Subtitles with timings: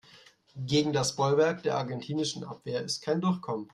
[0.55, 3.69] Gegen das Bollwerk der argentinischen Abwehr ist kein Durchkommen.